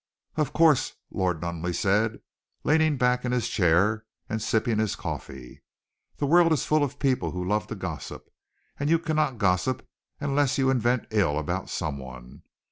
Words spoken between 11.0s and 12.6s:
ill about someone.